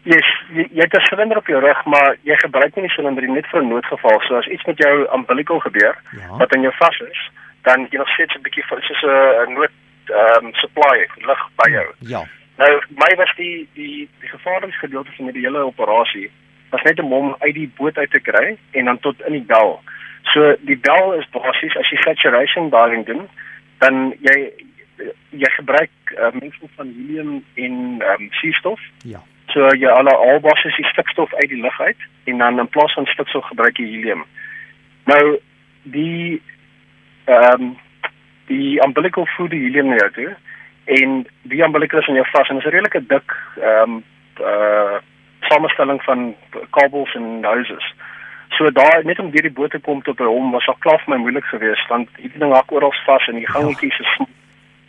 Yes, 0.06 0.28
jy, 0.54 0.68
jy 0.72 0.84
het 0.86 0.94
'n 0.94 1.06
silinder 1.10 1.38
op 1.38 1.48
jou 1.48 1.62
rug, 1.62 1.86
maar 1.86 2.18
jy 2.24 2.36
gebruik 2.38 2.76
nie 2.76 2.86
die 2.88 2.96
silinder 2.96 3.24
net 3.28 3.48
vir 3.48 3.62
'n 3.62 3.70
noodgeval. 3.70 4.22
So 4.28 4.36
as 4.36 4.48
iets 4.48 4.66
met 4.66 4.78
jou 4.78 5.08
umbilical 5.14 5.60
gebeur 5.60 5.96
ja. 6.18 6.38
wat 6.38 6.54
aan 6.56 6.62
jou 6.62 6.74
vas 6.78 7.00
is, 7.00 7.32
dan 7.64 7.88
jy 7.90 7.98
nog 7.98 8.10
steeds 8.10 8.36
'n 8.36 8.42
bietjie 8.42 8.64
soos 8.68 9.04
'n 9.04 9.54
nood 9.54 9.74
ehm 10.06 10.46
um, 10.46 10.54
supply 10.54 11.08
lig 11.18 11.42
by 11.56 11.70
jou. 11.72 11.88
Ja. 12.00 12.24
Nou 12.58 12.82
my 12.90 13.16
was 13.18 13.34
die 13.38 13.68
die 13.74 14.10
die 14.20 14.30
gevaarlikste 14.30 14.80
gedeelte 14.80 15.12
van 15.18 15.32
die 15.32 15.46
hele 15.46 15.66
operasie 15.66 16.32
was 16.76 16.86
net 16.88 17.00
om 17.00 17.12
hom 17.16 17.36
uit 17.40 17.56
die 17.56 17.70
boot 17.78 17.98
uit 17.98 18.12
te 18.12 18.22
kry 18.22 18.58
en 18.72 18.92
dan 18.92 19.00
tot 19.00 19.22
in 19.28 19.38
die 19.40 19.48
bel. 19.52 19.78
So 20.34 20.56
die 20.68 20.78
bel 20.88 21.14
is 21.20 21.28
basies 21.36 21.78
as 21.80 21.92
jy 21.94 22.02
saturation 22.04 22.72
diving 22.74 23.06
doen, 23.10 23.28
dan 23.84 24.10
jy 24.28 24.38
jy 25.36 25.50
gebruik 25.58 26.14
uh, 26.16 26.32
mengsel 26.40 26.70
van 26.76 26.92
helium 26.96 27.32
en 27.60 27.74
um, 28.00 28.28
suurstof. 28.40 28.82
Ja. 29.04 29.22
So 29.54 29.68
jy 29.76 29.92
al 29.92 30.10
al 30.12 30.40
basies 30.44 30.78
die 30.80 30.88
stikstof 30.92 31.34
uit 31.42 31.50
die 31.52 31.62
lug 31.62 31.80
uit 31.82 32.08
en 32.32 32.44
dan 32.44 32.60
in 32.64 32.72
plaas 32.72 32.96
van 32.98 33.08
stikstof 33.12 33.48
gebruik 33.52 33.80
jy 33.80 33.88
helium. 33.94 34.26
Nou 35.12 35.24
die 35.84 36.42
ehm 37.26 37.70
um, 37.70 37.74
die 38.46 38.78
umbilical 38.86 39.26
food 39.26 39.50
die 39.50 39.64
helium 39.64 39.88
nou 39.90 40.10
toe 40.14 40.32
en 40.94 41.24
die 41.50 41.64
umbilical 41.66 42.00
is 42.04 42.08
in 42.12 42.20
jou 42.20 42.26
vas 42.30 42.50
en 42.50 42.62
is 42.62 42.66
'n 42.66 42.76
redelike 42.78 43.06
dik 43.08 43.38
ehm 43.62 44.00
um, 44.00 44.04
uh 44.40 45.02
samestelling 45.50 46.02
van 46.04 46.36
kabels 46.70 47.16
en 47.16 47.44
houses. 47.44 47.94
So 48.58 48.72
daar 48.72 49.02
net 49.04 49.20
om 49.20 49.32
deur 49.32 49.42
die 49.42 49.58
boot 49.58 49.72
te 49.72 49.80
kom 49.80 50.02
tot 50.02 50.18
by 50.18 50.28
hom 50.30 50.52
was 50.52 50.68
al 50.68 50.78
klaar 50.80 51.02
vir 51.04 51.16
my 51.16 51.22
moeilik 51.24 51.48
geweest 51.52 51.88
want 51.92 52.10
hierdie 52.22 52.40
ding 52.40 52.54
hak 52.54 52.72
oral 52.72 52.94
vas 53.06 53.28
en 53.28 53.40
die 53.42 53.50
gangetjies 53.50 54.00
is 54.00 54.14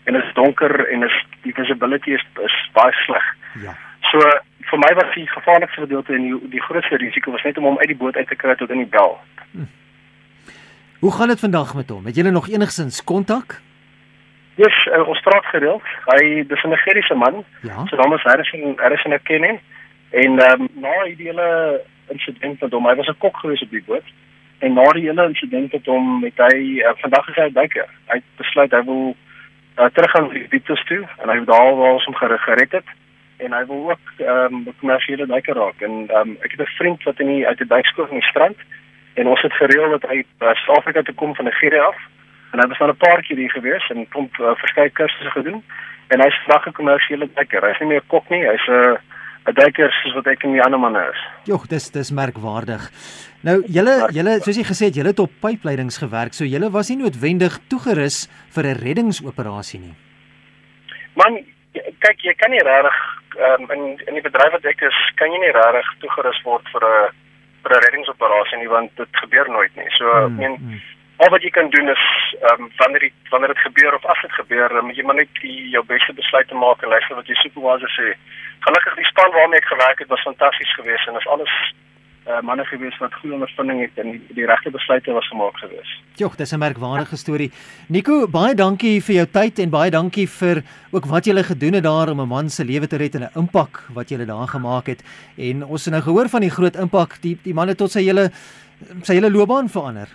en 0.06 0.14
is 0.14 0.34
donker 0.34 0.74
en 0.92 1.02
is 1.02 1.16
die 1.42 1.54
visibility 1.54 2.14
is, 2.14 2.24
is 2.44 2.56
baie 2.72 2.94
sleg. 3.04 3.26
Ja. 3.64 3.74
So 4.10 4.22
vir 4.70 4.82
my 4.82 4.92
was 4.98 5.14
die 5.14 5.26
gevaarlikste 5.30 5.86
gedeelte 5.86 6.14
en 6.14 6.28
die, 6.28 6.38
die 6.52 6.62
grootste 6.62 7.00
risiko 7.02 7.34
was 7.34 7.42
net 7.46 7.58
om 7.58 7.66
hom 7.70 7.80
uit 7.82 7.90
die 7.90 7.98
boot 7.98 8.16
uit 8.16 8.28
te 8.28 8.38
kry 8.38 8.54
tot 8.54 8.70
in 8.70 8.84
die 8.84 8.92
bel. 8.92 9.16
Hm. 9.52 9.70
Hoe 11.00 11.12
gaan 11.12 11.28
dit 11.34 11.40
vandag 11.40 11.74
met 11.74 11.90
hom? 11.90 12.06
Het 12.06 12.16
julle 12.22 12.30
nog 12.30 12.48
enigsins 12.48 13.04
kontak? 13.04 13.60
Ja, 14.56 14.64
yes, 14.64 14.76
uh, 14.88 15.02
ons 15.08 15.20
praat 15.20 15.44
gereeld. 15.52 15.82
Hy 16.06 16.44
dis 16.48 16.62
'n 16.64 16.72
Nigeriese 16.72 17.14
man. 17.14 17.44
Ja. 17.62 17.84
So 17.86 17.96
dan 17.96 18.10
was 18.10 18.22
hy 18.22 18.38
is 18.40 18.52
'n 18.52 18.76
hy 18.80 18.92
is 18.92 19.04
'n 19.04 19.18
kenning. 19.22 19.60
En 20.10 20.38
ehm 20.38 20.60
um, 20.60 20.68
na 20.74 21.04
die 21.04 21.26
hele 21.26 21.80
insident 22.08 22.60
met 22.60 22.72
hom, 22.72 22.86
hy 22.86 22.94
was 22.94 23.08
'n 23.08 23.18
kok 23.18 23.36
gewees 23.36 23.62
op 23.62 23.70
die 23.70 23.84
boot. 23.86 24.08
En 24.58 24.72
na 24.72 24.84
die 24.92 25.06
hele 25.08 25.26
insident 25.28 25.72
met 25.72 25.86
hom 25.86 26.24
het 26.24 26.36
hy 26.36 26.80
uh, 26.80 26.92
vandag 26.96 27.24
gesê 27.26 27.40
hy 27.42 27.52
duiker. 27.52 27.88
Hy 28.06 28.14
het 28.14 28.30
besluit 28.36 28.72
hy 28.72 28.84
wil 28.84 29.16
uh, 29.78 29.84
teruggaan 29.84 30.26
na 30.26 30.32
die 30.32 30.48
dieptes 30.48 30.84
toe 30.84 31.04
en 31.22 31.28
hy 31.28 31.36
het 31.38 31.46
daar 31.46 31.76
waar 31.76 32.04
hom 32.04 32.14
gered 32.14 32.72
het 32.72 32.88
en 33.36 33.52
hy 33.52 33.64
wil 33.66 33.90
ook 33.90 34.04
ehm 34.16 34.54
um, 34.54 34.74
kommersiële 34.80 35.26
duiker 35.26 35.54
raak. 35.54 35.80
En 35.80 36.08
ehm 36.08 36.28
um, 36.28 36.36
ek 36.40 36.50
het 36.50 36.60
'n 36.60 36.76
vriend 36.78 37.02
wat 37.02 37.20
in 37.20 37.26
die 37.26 37.46
uit 37.46 37.58
die 37.58 37.66
duikskool 37.66 38.08
in 38.08 38.20
die 38.20 38.30
strand 38.30 38.56
en 39.14 39.26
ons 39.26 39.42
het 39.42 39.52
gereël 39.52 39.90
dat 39.90 40.10
hy 40.10 40.16
uh, 40.16 40.54
Suid-Afrika 40.54 41.02
toe 41.02 41.14
kom 41.14 41.34
van 41.34 41.44
Nigeria 41.44 41.82
af. 41.82 41.98
En 42.52 42.60
hy 42.60 42.66
was 42.68 42.78
dan 42.78 42.88
'n 42.88 42.96
paar 42.96 43.22
keer 43.22 43.36
hier 43.36 43.50
gewees 43.50 43.90
en 43.90 44.08
kom 44.08 44.30
uh, 44.40 44.54
verskeie 44.54 44.90
kursusse 44.90 45.30
gedoen 45.30 45.62
en 46.08 46.20
hy's 46.20 46.40
vandag 46.44 46.66
'n 46.66 46.72
kommersiële 46.72 47.28
duiker. 47.34 47.68
Hy's 47.68 47.78
nie 47.78 47.88
meer 47.88 48.02
'n 48.02 48.12
kok 48.14 48.28
nie, 48.28 48.44
hy's 48.46 48.66
'n 48.66 48.72
uh, 48.72 48.96
'n 49.46 49.54
duiker 49.54 49.92
soos 50.02 50.14
wat 50.14 50.26
ek 50.26 50.44
en 50.44 50.52
die 50.56 50.62
ander 50.62 50.80
manne 50.80 51.02
is. 51.12 51.20
Jogg, 51.44 51.66
dis 51.70 51.90
dis 51.90 52.10
merkwaardig. 52.10 52.82
Nou, 53.46 53.62
julle 53.66 54.08
julle 54.16 54.38
soos 54.42 54.56
jy 54.58 54.64
gesê 54.66 54.88
het, 54.90 54.98
julle 54.98 55.12
het 55.14 55.22
op 55.22 55.32
pypleidings 55.40 55.98
gewerk, 56.02 56.34
so 56.34 56.44
julle 56.44 56.70
was 56.70 56.90
nie 56.90 56.98
noodwendig 56.98 57.58
toegerus 57.70 58.26
vir 58.54 58.64
'n 58.64 58.80
reddingsoperasie 58.82 59.80
nie. 59.80 59.94
Man, 61.14 61.44
kyk, 61.72 62.18
jy 62.22 62.34
kan 62.34 62.50
nie 62.50 62.64
regtig 62.64 62.98
um, 63.38 63.70
in 63.70 63.82
in 64.08 64.14
die 64.18 64.26
bedryf 64.28 64.52
wat 64.52 64.64
ek 64.64 64.82
is, 64.82 64.98
kan 65.14 65.30
jy 65.30 65.38
nie 65.38 65.54
regtig 65.54 65.86
toegerus 66.00 66.42
word 66.44 66.66
vir 66.74 66.82
'n 66.82 67.12
vir 67.62 67.72
'n 67.72 67.84
reddingsoperasie 67.84 68.58
nie 68.58 68.68
want 68.68 68.90
dit 68.96 69.12
gebeur 69.22 69.48
nooit 69.50 69.74
nie. 69.76 69.90
So, 69.98 70.04
ek 70.26 70.30
meen 70.30 70.56
hmm 70.56 70.80
al 71.16 71.30
wat 71.32 71.44
jy 71.44 71.50
kan 71.50 71.70
doen 71.72 71.88
is 71.88 72.04
ehm 72.40 72.62
um, 72.62 72.70
wanneer 72.76 73.00
dit 73.00 73.30
wanneer 73.32 73.52
dit 73.54 73.64
gebeur 73.66 73.94
of 73.94 74.04
as 74.04 74.20
dit 74.22 74.32
gebeur, 74.32 74.82
moet 74.82 74.96
jy 74.96 75.04
maar 75.04 75.16
net 75.16 75.38
die, 75.40 75.68
jou 75.72 75.84
beste 75.88 76.12
besluit 76.12 76.52
maak 76.52 76.82
en 76.82 76.92
luister 76.92 77.16
wat 77.16 77.30
jy 77.30 77.36
supervisor 77.40 77.92
sê. 77.96 78.10
Gelukkig 78.66 78.94
die 78.98 79.10
span 79.12 79.34
waarmee 79.34 79.62
ek 79.62 79.72
gewerk 79.72 79.98
het 80.02 80.08
was 80.12 80.26
fantasties 80.26 80.74
geweest 80.74 81.08
en 81.08 81.18
is 81.20 81.28
alles 81.34 81.52
uh, 82.26 82.40
manne 82.42 82.64
geweest 82.66 82.98
wat 82.98 83.14
goeie 83.20 83.34
ondervinding 83.36 83.80
het 83.84 83.98
en 84.02 84.10
die, 84.10 84.20
die 84.38 84.46
regte 84.46 84.70
besluite 84.74 85.14
was 85.14 85.28
gemaak 85.30 85.58
geweest. 85.62 86.00
Jogg, 86.18 86.36
dis 86.36 86.52
'n 86.52 86.58
merkwaardige 86.58 87.16
storie. 87.16 87.50
Nico, 87.88 88.26
baie 88.28 88.54
dankie 88.54 89.00
vir 89.02 89.14
jou 89.14 89.26
tyd 89.26 89.58
en 89.58 89.70
baie 89.70 89.90
dankie 89.90 90.26
vir 90.28 90.62
ook 90.90 91.06
wat 91.06 91.26
jy 91.26 91.32
gele 91.32 91.44
gedoen 91.44 91.78
het 91.78 91.84
daar 91.84 92.10
om 92.10 92.20
'n 92.20 92.28
man 92.28 92.48
se 92.50 92.64
lewe 92.64 92.86
te 92.86 92.96
red 92.96 93.14
en 93.14 93.22
'n 93.22 93.38
impak 93.38 93.84
wat 93.94 94.08
jy 94.10 94.24
daar 94.24 94.48
gemaak 94.48 94.86
het. 94.86 95.02
En 95.36 95.64
ons 95.64 95.84
het 95.84 95.94
nou 95.94 96.02
gehoor 96.02 96.28
van 96.28 96.40
die 96.40 96.50
groot 96.50 96.76
impak 96.76 97.20
die 97.22 97.38
die 97.42 97.54
manne 97.54 97.74
tot 97.74 97.90
sy 97.90 98.02
hele 98.02 98.30
sy 99.02 99.14
hele 99.14 99.30
loopbaan 99.30 99.68
verander. 99.68 100.08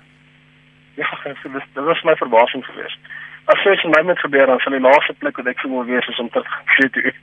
Ja, 0.96 1.08
dit 1.24 1.51
was 1.53 1.63
dit 1.74 1.84
was 1.84 2.03
my 2.03 2.15
verbasing 2.15 2.65
geweest. 2.65 3.00
As 3.46 3.65
iets 3.65 3.84
met 3.84 3.96
my 3.96 4.01
moet 4.01 4.20
gebeur 4.20 4.46
dan 4.46 4.60
sal 4.60 4.72
die 4.72 4.81
laaste 4.81 5.13
plek 5.13 5.38
wat 5.38 5.48
ek 5.48 5.60
sou 5.60 5.72
wil 5.72 5.86
wees 5.86 6.08
is 6.08 6.20
om 6.20 6.29
te 6.29 6.43
sê 6.75 6.89
toe. 6.89 7.13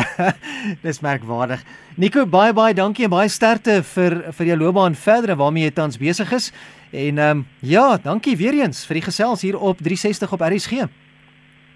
Dis 0.84 1.00
merkwaardig. 1.00 1.62
Nico, 1.96 2.24
baie 2.26 2.52
baie 2.52 2.74
dankie 2.74 3.04
en 3.04 3.12
baie 3.12 3.28
sterkte 3.28 3.80
vir 3.94 4.18
vir 4.32 4.50
jou 4.52 4.58
loopbaan 4.60 4.96
verder 4.98 5.36
waarmee 5.36 5.68
jy 5.68 5.74
tans 5.76 5.98
besig 6.00 6.32
is. 6.32 6.50
En 6.92 7.18
ehm 7.18 7.38
um, 7.38 7.46
ja, 7.60 7.96
dankie 8.02 8.36
weer 8.36 8.54
eens 8.60 8.84
vir 8.86 9.00
die 9.00 9.06
gesels 9.08 9.42
hier 9.42 9.58
op 9.58 9.80
360 9.80 10.32
op 10.32 10.44
RSG. 10.48 10.86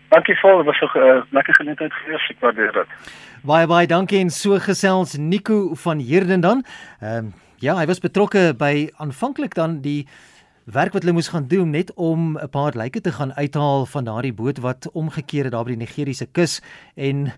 Dankie 0.09 0.37
vol, 0.41 0.63
dit 0.63 0.67
was 0.67 0.81
'n 0.81 0.99
uh, 0.99 1.23
lekker 1.31 1.55
geleentheid 1.55 1.93
gewees, 1.93 2.31
ek 2.31 2.41
waardeer 2.41 2.73
dit. 2.73 2.89
Baie 3.43 3.67
baie 3.67 3.87
dankie 3.87 4.21
en 4.21 4.31
so 4.31 4.59
gesels 4.59 5.17
Nico 5.17 5.75
van 5.75 6.01
Herden 6.01 6.41
dan. 6.41 6.65
Ehm 7.01 7.17
um, 7.17 7.35
ja, 7.59 7.77
hy 7.77 7.87
was 7.87 8.01
betrokke 8.01 8.55
by 8.59 8.91
aanvanklik 8.97 9.55
dan 9.55 9.81
die 9.81 10.07
werk 10.67 10.93
wat 10.93 11.03
hulle 11.03 11.15
moes 11.15 11.31
gaan 11.31 11.47
doen 11.49 11.71
net 11.71 11.93
om 11.95 12.39
'n 12.39 12.49
paar 12.51 12.73
lyke 12.75 13.01
te 13.01 13.13
gaan 13.13 13.33
uithaal 13.33 13.87
van 13.87 14.05
daardie 14.05 14.33
boot 14.33 14.59
wat 14.59 14.91
omgekeer 14.93 15.45
het 15.45 15.53
daar 15.53 15.65
by 15.65 15.71
die 15.71 15.85
Nigeriese 15.85 16.27
kus 16.27 16.61
en 16.95 17.33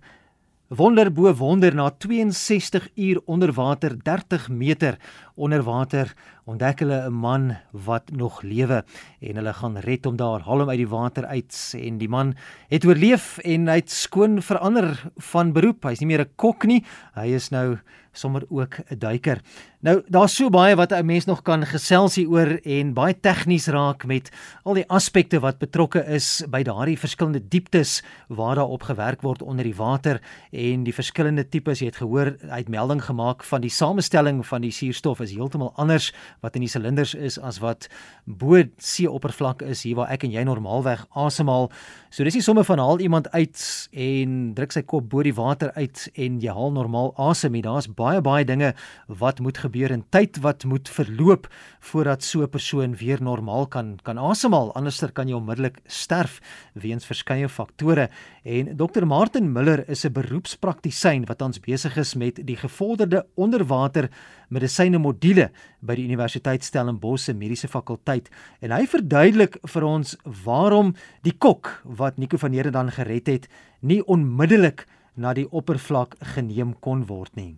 wonder 0.69 1.09
bo 1.13 1.35
wonder 1.35 1.75
na 1.75 1.91
62 1.99 2.89
uur 2.95 3.21
onder 3.25 3.53
water 3.53 3.97
30 4.03 4.49
meter 4.49 4.99
onder 5.35 5.63
water 5.63 6.15
ontdek 6.49 6.81
hulle 6.81 6.99
'n 7.09 7.13
man 7.13 7.57
wat 7.73 8.11
nog 8.11 8.43
lewe 8.43 8.85
en 9.21 9.37
hulle 9.37 9.53
gaan 9.53 9.77
red 9.85 10.05
hom 10.05 10.17
daar 10.17 10.41
haal 10.41 10.61
hom 10.61 10.71
uit 10.71 10.81
die 10.81 10.89
water 10.89 11.27
uit 11.27 11.75
en 11.77 11.99
die 11.99 12.09
man 12.09 12.35
het 12.69 12.85
oorleef 12.85 13.39
en 13.45 13.69
hy't 13.69 13.91
skoon 13.91 14.43
verander 14.43 14.97
van 15.33 15.53
beroep 15.53 15.85
hy's 15.85 16.01
nie 16.01 16.09
meer 16.09 16.25
'n 16.25 16.33
kok 16.37 16.65
nie 16.65 16.85
hy 17.15 17.29
is 17.37 17.51
nou 17.51 17.79
sommer 18.19 18.43
ook 18.49 18.75
'n 18.89 18.99
duiker. 18.99 19.41
Nou 19.81 20.03
daar's 20.09 20.35
so 20.35 20.51
baie 20.51 20.75
wat 20.77 20.93
'n 20.93 21.07
mens 21.07 21.25
nog 21.25 21.43
kan 21.43 21.67
gesels 21.67 22.15
hieroor 22.15 22.61
en 22.63 22.93
baie 22.93 23.21
tegnies 23.21 23.67
raak 23.67 24.05
met 24.07 24.31
al 24.63 24.75
die 24.75 24.89
aspekte 24.89 25.41
wat 25.41 25.59
betrokke 25.59 26.05
is 26.07 26.45
by 26.49 26.63
daardie 26.63 26.99
verskillende 26.99 27.49
dieptes 27.49 28.03
waar 28.29 28.55
daar 28.55 28.69
op 28.69 28.83
gewerk 28.83 29.23
word 29.23 29.43
onder 29.43 29.65
die 29.65 29.77
water 29.77 30.21
en 30.51 30.85
die 30.85 30.95
verskillende 30.95 31.49
tipes 31.49 31.79
jy 31.79 31.87
het 31.87 31.97
gehoor 31.97 32.37
uit 32.49 32.69
melding 32.69 33.05
gemaak 33.05 33.45
van 33.45 33.61
die 33.61 33.71
samestelling 33.71 34.47
van 34.47 34.61
die 34.61 34.71
suurstof 34.71 35.21
is 35.21 35.31
heeltemal 35.31 35.73
anders 35.77 36.13
wat 36.41 36.55
in 36.55 36.63
die 36.67 36.71
silinders 36.71 37.15
is 37.15 37.39
as 37.39 37.59
wat 37.59 37.89
bo 38.25 38.63
seeoppervlak 38.79 39.63
is 39.63 39.83
hier 39.83 39.97
waar 39.97 40.13
ek 40.15 40.25
en 40.25 40.33
jy 40.33 40.45
normaalweg 40.45 41.07
asemhaal. 41.11 41.71
So 42.11 42.25
dis 42.25 42.35
nie 42.35 42.45
sommer 42.45 42.65
van 42.65 42.79
haal 42.79 43.01
iemand 43.01 43.29
uit 43.33 43.89
en 43.93 44.55
druk 44.55 44.73
sy 44.73 44.83
kop 44.83 45.09
bo 45.09 45.23
die 45.23 45.35
water 45.35 45.73
uit 45.77 46.09
en 46.15 46.41
jy 46.41 46.53
haal 46.55 46.73
normaal 46.73 47.13
asem 47.17 47.53
nie. 47.53 47.63
Daar's 47.63 47.89
baie 47.89 48.21
baie 48.21 48.45
dinge 48.45 48.75
wat 49.07 49.41
moet 49.41 49.59
gebeur 49.59 49.91
in 49.91 50.05
tyd 50.11 50.39
wat 50.45 50.65
moet 50.65 50.89
verloop 50.89 51.49
voordat 51.81 52.23
so 52.23 52.43
'n 52.43 52.49
persoon 52.49 52.97
weer 52.97 53.23
normaal 53.23 53.67
kan 53.67 53.99
kan 54.03 54.19
asemhaal 54.19 54.73
anderster 54.75 55.13
kan 55.13 55.29
jy 55.29 55.35
onmiddellik 55.35 55.79
sterf 55.87 56.41
weens 56.75 57.05
verskeie 57.05 57.49
faktore 57.49 58.09
en 58.45 58.77
Dr 58.77 59.07
Martin 59.07 59.53
Miller 59.53 59.89
is 59.89 60.05
'n 60.05 60.13
beroepspraktisyn 60.13 61.27
wat 61.27 61.43
ons 61.43 61.61
besig 61.61 61.97
is 61.97 62.15
met 62.15 62.47
die 62.47 62.57
gevorderde 62.57 63.27
onderwater 63.37 64.09
medisyne 64.49 64.99
module 64.99 65.51
by 65.81 65.95
die 65.95 66.05
Universiteit 66.05 66.28
Stellenbosch 66.29 67.25
se 67.25 67.35
mediese 67.35 67.69
fakulteit 67.69 68.31
en 68.61 68.71
hy 68.71 68.87
verduidelik 68.87 69.59
vir 69.67 69.85
ons 69.85 70.17
waarom 70.45 70.95
die 71.23 71.33
kok 71.33 71.83
wat 71.85 72.19
Nico 72.19 72.39
van 72.39 72.53
Heerden 72.53 72.73
dan 72.73 72.91
gered 72.91 73.27
het 73.27 73.49
nie 73.81 74.03
onmiddellik 74.07 74.87
na 75.15 75.35
die 75.35 75.49
oppervlak 75.51 76.15
geneem 76.35 76.75
kon 76.81 77.07
word 77.07 77.35
nie. 77.37 77.57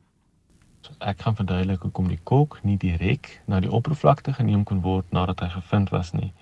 So 0.80 0.94
ek 1.04 1.20
kan 1.20 1.36
verduidelik 1.36 1.82
hoekom 1.84 2.08
die 2.08 2.20
kok 2.24 2.58
nie 2.64 2.78
direk 2.80 3.40
na 3.46 3.60
die 3.60 3.70
oppervlakte 3.70 4.32
geneem 4.32 4.64
kon 4.64 4.80
word 4.82 5.12
nadat 5.12 5.44
hy 5.44 5.50
gevind 5.58 5.92
was 5.92 6.14
nie. 6.16 6.32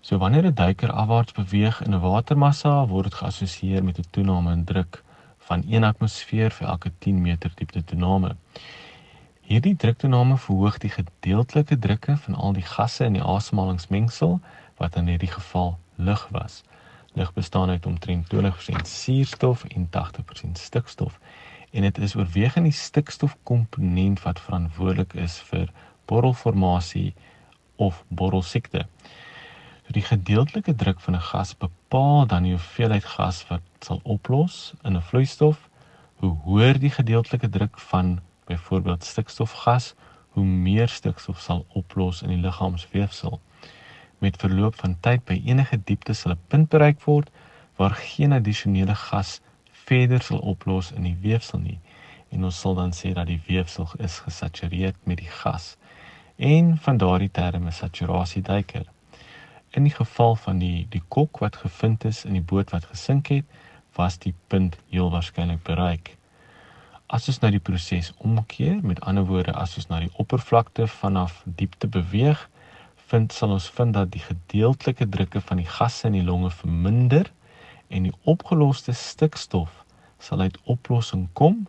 So 0.00 0.18
wanneer 0.18 0.46
'n 0.46 0.54
duiker 0.54 0.92
afwaarts 0.92 1.32
beweeg 1.32 1.82
in 1.82 1.94
'n 1.94 2.00
watermassa, 2.00 2.86
word 2.86 3.04
dit 3.04 3.14
geassosieer 3.14 3.84
met 3.84 3.98
'n 3.98 4.10
toename 4.10 4.52
in 4.52 4.64
druk 4.64 5.02
van 5.38 5.64
1 5.66 5.84
atmosfeer 5.84 6.50
vir 6.50 6.68
elke 6.68 6.90
10 6.98 7.22
meter 7.22 7.50
diepte 7.54 7.84
toename. 7.84 8.36
Hierdie 9.48 9.76
druktoename 9.80 10.36
verhoog 10.36 10.74
die 10.78 10.90
gedeeltelike 10.92 11.78
drukke 11.78 12.16
van 12.20 12.34
al 12.34 12.52
die 12.52 12.66
gasse 12.68 13.06
in 13.08 13.14
die 13.16 13.22
asemhalingsmengsel 13.24 14.34
wat 14.76 14.98
in 15.00 15.08
hierdie 15.08 15.30
geval 15.32 15.78
lug 15.96 16.26
was. 16.34 16.58
Lug 17.16 17.32
bestaan 17.32 17.72
uit 17.72 17.86
omtrent 17.86 18.28
20% 18.34 18.90
suurstof 18.90 19.64
en 19.64 19.88
80% 19.96 20.60
stikstof 20.60 21.16
en 21.70 21.88
dit 21.88 21.98
is 21.98 22.16
oorwegend 22.16 22.68
die 22.68 22.76
stikstofkomponent 22.76 24.20
wat 24.26 24.44
verantwoordelik 24.50 25.16
is 25.16 25.40
vir 25.48 25.72
borrelformasie 26.12 27.14
of 27.76 28.04
borrelsiekte. 28.08 28.84
So 29.86 29.96
die 29.96 30.06
gedeeltelike 30.12 30.76
druk 30.76 31.00
van 31.00 31.16
'n 31.16 31.28
gas 31.32 31.56
bepaal 31.56 32.26
dan 32.26 32.42
die 32.42 32.56
hoeveelheid 32.58 33.04
gas 33.16 33.46
wat 33.48 33.64
sal 33.80 34.00
oplos 34.04 34.74
in 34.84 34.96
'n 34.96 35.08
vloeistof. 35.08 35.68
Hoe 36.20 36.36
hoër 36.44 36.78
die 36.78 36.90
gedeeltelike 36.90 37.48
druk 37.48 37.78
van 37.78 38.18
byvoorbeeld 38.48 39.04
stikstofgas, 39.04 39.92
hoe 40.34 40.44
meer 40.44 40.88
stikstof 40.88 41.40
sal 41.40 41.64
oplos 41.78 42.22
in 42.22 42.32
die 42.34 42.40
liggaamsweefsel. 42.42 43.38
Met 44.24 44.40
verloop 44.40 44.74
van 44.80 44.96
tyd 45.00 45.24
by 45.28 45.38
enige 45.44 45.78
diepte 45.84 46.14
sal 46.14 46.32
'n 46.32 46.44
punt 46.48 46.68
bereik 46.74 47.00
word 47.06 47.30
waar 47.76 47.94
geen 47.94 48.32
addisionele 48.32 48.94
gas 48.94 49.40
verder 49.86 50.22
sal 50.22 50.38
oplos 50.38 50.92
in 50.92 51.02
die 51.02 51.18
weefsel 51.20 51.58
nie. 51.58 51.80
En 52.30 52.44
ons 52.44 52.60
sal 52.60 52.74
dan 52.74 52.92
sê 52.92 53.12
dat 53.12 53.26
die 53.26 53.42
weefsel 53.46 53.88
is 53.98 54.18
gesatureer 54.18 54.94
met 55.04 55.18
die 55.18 55.34
gas 55.42 55.76
en 56.38 56.76
van 56.78 56.96
daardie 56.96 57.30
term 57.30 57.66
is 57.66 57.76
saturasie 57.76 58.42
duiker 58.42 58.84
in 59.70 59.82
die 59.82 59.94
geval 59.94 60.36
van 60.36 60.58
die 60.62 60.86
die 60.90 61.02
kok 61.08 61.40
wat 61.42 61.56
gevind 61.56 62.04
is 62.04 62.24
in 62.24 62.36
die 62.38 62.44
boot 62.52 62.70
wat 62.70 62.84
gesink 62.86 63.26
het 63.34 63.56
was 63.96 64.18
die 64.22 64.34
punt 64.46 64.76
heel 64.90 65.10
waarskynlik 65.10 65.64
bereik 65.66 66.12
as 67.08 67.28
ons 67.32 67.38
nou 67.40 67.50
die 67.54 67.64
proses 67.64 68.10
omkeer 68.20 68.82
met 68.84 69.00
ander 69.08 69.24
woorde 69.24 69.54
as 69.56 69.76
ons 69.80 69.88
na 69.88 70.02
die 70.04 70.12
oppervlakte 70.20 70.86
vanaf 70.98 71.40
diepte 71.60 71.88
beweeg 71.88 72.42
vind 73.08 73.32
sal 73.32 73.54
ons 73.54 73.68
vind 73.78 73.96
dat 73.96 74.10
die 74.12 74.20
gedeeltelike 74.20 75.08
drukke 75.08 75.40
van 75.40 75.62
die 75.62 75.70
gasse 75.78 76.06
in 76.10 76.18
die 76.18 76.26
longe 76.26 76.50
verminder 76.52 77.30
en 77.88 78.04
die 78.04 78.14
opgeloste 78.28 78.92
stikstof 78.92 79.72
sal 80.20 80.44
uit 80.44 80.60
oplossing 80.74 81.24
kom 81.32 81.64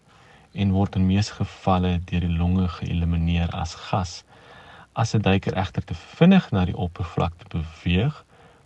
en 0.51 0.75
word 0.75 0.99
in 0.99 1.07
meeste 1.07 1.39
gevalle 1.39 1.95
deur 2.11 2.25
die 2.25 2.35
longe 2.35 2.67
geëlimineer 2.75 3.53
as 3.55 3.75
gas. 3.87 4.23
As 4.93 5.15
'n 5.15 5.21
duiker 5.21 5.55
egter 5.55 5.85
te 5.85 5.95
vinnig 5.95 6.51
na 6.51 6.65
die 6.65 6.75
oppervlakte 6.75 7.45
beweeg, 7.53 8.25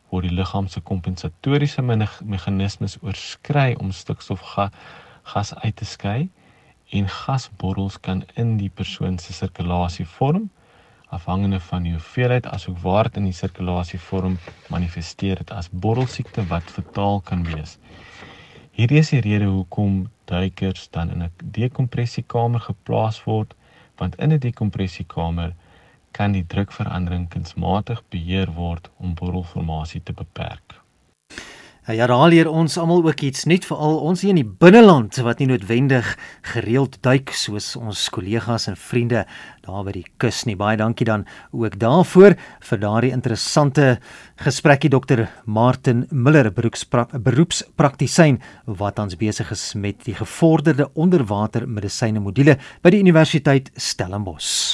word 0.10 0.26
die 0.26 0.36
liggaam 0.36 0.68
se 0.68 0.80
kompensatoriese 0.80 1.82
meganismes 1.82 2.98
oorskry 3.02 3.76
om 3.76 3.92
stikstof 3.92 4.42
ga, 4.56 4.72
gas 5.24 5.54
uit 5.54 5.76
te 5.76 5.86
skei 5.86 6.30
en 7.00 7.08
gasborrels 7.10 8.00
kan 8.08 8.24
in 8.42 8.58
die 8.58 8.70
persoon 8.70 9.18
se 9.20 9.34
sirkulasie 9.34 10.06
vorm 10.18 10.50
afhangende 11.14 11.60
van 11.60 11.84
die 11.86 11.94
hoeveelheid 11.94 12.48
asook 12.48 12.78
waar 12.86 13.10
dit 13.10 13.18
in 13.22 13.30
die 13.30 13.38
sirkulasie 13.38 14.00
vorm 14.00 14.40
manifesteer 14.74 15.42
dit 15.42 15.52
as 15.52 15.70
borrelsiekte 15.86 16.46
wat 16.54 16.74
fataal 16.76 17.22
kan 17.30 17.46
wees. 17.50 17.78
Hierdie 18.74 19.02
is 19.04 19.12
die 19.14 19.22
rede 19.22 19.50
hoekom 19.52 20.00
duikers 20.30 20.88
dan 20.96 21.12
in 21.14 21.24
'n 21.24 21.32
dekompressiekamer 21.60 22.62
geplaas 22.70 23.24
word 23.26 23.54
want 23.98 24.16
in 24.16 24.32
'n 24.34 24.40
dekompressiekamer 24.40 25.54
kan 26.12 26.32
die 26.32 26.46
drukverandering 26.46 27.30
kunsmatig 27.30 28.02
beheer 28.10 28.52
word 28.54 28.90
om 28.98 29.14
borrelformasie 29.14 30.04
te 30.04 30.14
beperk. 30.14 30.83
Ja, 31.84 32.06
daar 32.08 32.30
leer 32.32 32.48
ons 32.48 32.78
almal 32.80 33.02
ook 33.04 33.20
iets 33.28 33.44
nuut 33.44 33.66
veral 33.68 33.98
ons 34.08 34.22
hier 34.24 34.32
in 34.32 34.38
die 34.40 34.48
binneland 34.48 35.18
wat 35.20 35.42
nie 35.42 35.50
noodwendig 35.50 36.14
gereeld 36.54 36.94
duik 37.04 37.34
soos 37.36 37.74
ons 37.76 38.06
kollegas 38.16 38.70
en 38.72 38.78
vriende 38.80 39.26
daar 39.66 39.84
by 39.84 39.92
die 39.98 40.06
kus 40.16 40.46
nie. 40.48 40.56
Baie 40.56 40.80
dankie 40.80 41.04
dan 41.10 41.26
ook 41.52 41.76
daarvoor 41.82 42.38
vir 42.70 42.80
daardie 42.80 43.12
interessante 43.12 43.98
gesprekkie 44.40 44.94
dokter 44.96 45.26
Martin 45.44 46.06
Miller, 46.08 46.54
beroepspraktisyn 46.56 48.40
wat 48.80 49.04
ons 49.04 49.20
besig 49.20 49.52
is 49.52 49.66
met 49.76 50.08
die 50.08 50.16
gevorderde 50.16 50.88
onderwater 50.96 51.68
medisyne 51.68 52.24
module 52.24 52.56
by 52.80 52.96
die 52.96 53.04
Universiteit 53.04 53.74
Stellenbosch. 53.76 54.72